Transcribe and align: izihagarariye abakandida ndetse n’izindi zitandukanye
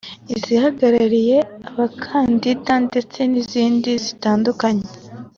izihagarariye 0.35 1.37
abakandida 1.69 2.73
ndetse 2.87 3.19
n’izindi 3.31 3.91
zitandukanye 4.05 4.85